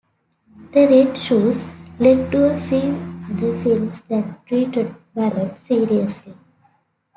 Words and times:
"The 0.73 0.87
Red 0.87 1.15
Shoes" 1.15 1.63
led 1.99 2.31
to 2.31 2.45
a 2.45 2.59
few 2.59 2.95
other 3.31 3.55
films 3.61 4.01
that 4.09 4.43
treated 4.47 4.95
ballet 5.13 5.53
seriously. 5.53 6.33